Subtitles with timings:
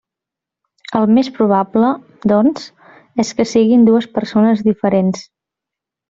[0.99, 1.91] El més probable,
[2.33, 2.65] doncs,
[3.25, 5.23] és que siguin dues persones diferents.